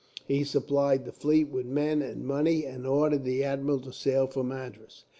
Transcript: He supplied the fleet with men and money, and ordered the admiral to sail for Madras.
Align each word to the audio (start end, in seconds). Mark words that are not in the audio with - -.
He 0.25 0.43
supplied 0.43 1.05
the 1.05 1.11
fleet 1.11 1.49
with 1.51 1.67
men 1.67 2.01
and 2.01 2.25
money, 2.25 2.65
and 2.65 2.87
ordered 2.87 3.23
the 3.23 3.43
admiral 3.43 3.81
to 3.81 3.91
sail 3.93 4.25
for 4.25 4.43
Madras. 4.43 5.05